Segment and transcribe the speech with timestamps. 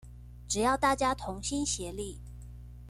[0.47, 2.17] 只要大家同心協力